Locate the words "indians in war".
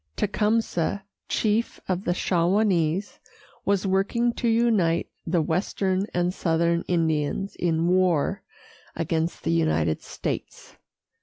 6.87-8.41